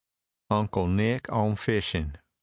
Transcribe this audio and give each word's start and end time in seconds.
UNCLE 0.49 0.87
NICK 0.87 1.31
ON 1.31 1.55
FISHING. 1.55 2.15